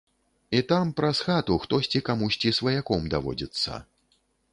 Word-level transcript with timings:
І 0.59 0.59
там 0.69 0.93
праз 1.01 1.19
хату 1.27 1.57
хтосьці 1.65 2.01
камусьці 2.07 2.53
сваяком 2.61 3.05
даводзіцца. 3.15 3.77